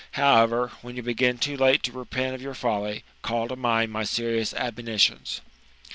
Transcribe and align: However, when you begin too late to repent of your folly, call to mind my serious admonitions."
However, 0.13 0.71
when 0.81 0.95
you 0.95 1.03
begin 1.03 1.37
too 1.37 1.55
late 1.55 1.83
to 1.83 1.91
repent 1.91 2.33
of 2.33 2.41
your 2.41 2.55
folly, 2.55 3.03
call 3.21 3.47
to 3.47 3.55
mind 3.55 3.91
my 3.91 4.03
serious 4.03 4.51
admonitions." 4.51 5.41